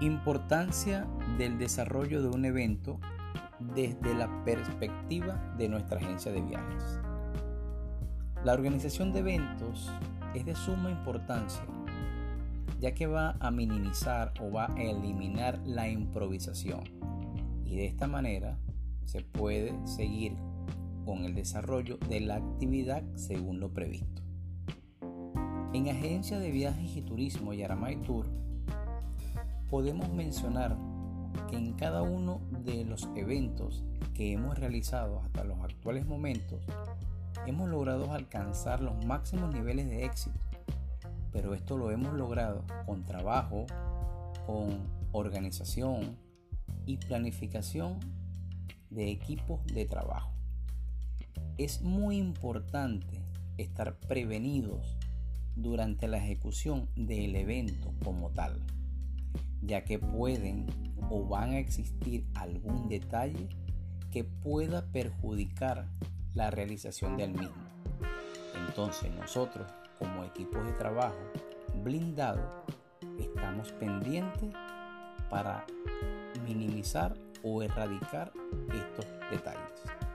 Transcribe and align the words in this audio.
Importancia 0.00 1.06
del 1.38 1.58
desarrollo 1.58 2.22
de 2.22 2.28
un 2.28 2.44
evento 2.44 3.00
desde 3.74 4.14
la 4.14 4.44
perspectiva 4.44 5.54
de 5.56 5.68
nuestra 5.68 5.98
agencia 5.98 6.30
de 6.32 6.42
viajes. 6.42 7.00
La 8.44 8.52
organización 8.52 9.12
de 9.12 9.20
eventos 9.20 9.90
es 10.34 10.44
de 10.44 10.54
suma 10.54 10.90
importancia 10.90 11.64
ya 12.80 12.92
que 12.92 13.06
va 13.06 13.36
a 13.40 13.50
minimizar 13.50 14.32
o 14.40 14.50
va 14.50 14.66
a 14.74 14.82
eliminar 14.82 15.60
la 15.64 15.88
improvisación 15.88 16.84
y 17.64 17.76
de 17.76 17.86
esta 17.86 18.06
manera 18.06 18.58
se 19.04 19.22
puede 19.22 19.74
seguir 19.86 20.36
con 21.04 21.24
el 21.24 21.34
desarrollo 21.34 21.98
de 22.08 22.20
la 22.20 22.36
actividad 22.36 23.02
según 23.14 23.60
lo 23.60 23.72
previsto. 23.72 24.22
En 25.72 25.88
Agencia 25.88 26.38
de 26.38 26.50
Viajes 26.50 26.96
y 26.96 27.02
Turismo 27.02 27.52
Yaramay 27.54 28.02
Tour 28.02 28.26
podemos 29.70 30.08
mencionar 30.12 30.76
que 31.48 31.56
en 31.56 31.74
cada 31.74 32.02
uno 32.02 32.40
de 32.64 32.84
los 32.84 33.08
eventos 33.16 33.84
que 34.14 34.32
hemos 34.32 34.58
realizado 34.58 35.20
hasta 35.20 35.44
los 35.44 35.60
actuales 35.60 36.06
momentos 36.06 36.60
hemos 37.46 37.68
logrado 37.68 38.12
alcanzar 38.12 38.80
los 38.80 39.04
máximos 39.04 39.54
niveles 39.54 39.86
de 39.88 40.04
éxito, 40.04 40.38
pero 41.32 41.54
esto 41.54 41.76
lo 41.76 41.90
hemos 41.90 42.14
logrado 42.14 42.64
con 42.86 43.04
trabajo, 43.04 43.66
con 44.46 44.88
organización 45.12 46.16
y 46.86 46.96
planificación 46.96 47.98
de 48.90 49.10
equipos 49.10 49.64
de 49.66 49.84
trabajo. 49.84 50.32
Es 51.58 51.82
muy 51.82 52.16
importante 52.16 53.22
estar 53.58 53.98
prevenidos 53.98 54.96
durante 55.56 56.08
la 56.08 56.18
ejecución 56.18 56.88
del 56.96 57.34
evento 57.36 57.92
como 58.04 58.30
tal, 58.30 58.60
ya 59.66 59.84
que 59.84 59.98
pueden 59.98 60.66
o 61.10 61.26
van 61.26 61.52
a 61.52 61.58
existir 61.58 62.26
algún 62.34 62.88
detalle 62.88 63.48
que 64.10 64.24
pueda 64.24 64.86
perjudicar 64.86 65.88
la 66.34 66.50
realización 66.50 67.16
del 67.16 67.32
mismo. 67.32 67.66
Entonces 68.66 69.12
nosotros 69.14 69.66
como 69.98 70.24
equipos 70.24 70.64
de 70.64 70.72
trabajo 70.72 71.18
blindado 71.82 72.64
estamos 73.18 73.72
pendientes 73.72 74.50
para 75.30 75.64
minimizar 76.44 77.14
o 77.42 77.62
erradicar 77.62 78.32
estos 78.72 79.06
detalles. 79.30 80.05